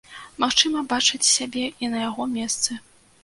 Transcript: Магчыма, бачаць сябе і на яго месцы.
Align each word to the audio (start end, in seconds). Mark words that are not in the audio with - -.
Магчыма, 0.43 0.79
бачаць 0.93 1.29
сябе 1.35 1.65
і 1.87 1.91
на 1.93 1.99
яго 2.09 2.27
месцы. 2.37 2.79